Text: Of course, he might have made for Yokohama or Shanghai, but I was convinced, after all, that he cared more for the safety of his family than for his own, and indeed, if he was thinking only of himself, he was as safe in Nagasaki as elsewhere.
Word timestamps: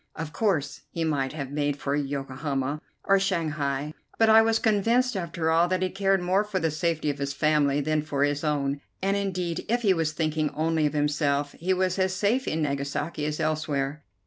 Of 0.15 0.33
course, 0.33 0.81
he 0.89 1.03
might 1.03 1.33
have 1.33 1.51
made 1.51 1.77
for 1.77 1.95
Yokohama 1.95 2.81
or 3.03 3.19
Shanghai, 3.19 3.93
but 4.17 4.29
I 4.29 4.41
was 4.41 4.57
convinced, 4.57 5.15
after 5.15 5.51
all, 5.51 5.67
that 5.67 5.83
he 5.83 5.91
cared 5.91 6.23
more 6.23 6.43
for 6.43 6.57
the 6.59 6.71
safety 6.71 7.11
of 7.11 7.19
his 7.19 7.33
family 7.33 7.81
than 7.81 8.01
for 8.01 8.23
his 8.23 8.43
own, 8.43 8.81
and 9.03 9.15
indeed, 9.15 9.63
if 9.69 9.83
he 9.83 9.93
was 9.93 10.11
thinking 10.13 10.49
only 10.55 10.87
of 10.87 10.93
himself, 10.93 11.51
he 11.51 11.71
was 11.75 11.99
as 11.99 12.15
safe 12.15 12.47
in 12.47 12.63
Nagasaki 12.63 13.27
as 13.27 13.39
elsewhere. 13.39 14.03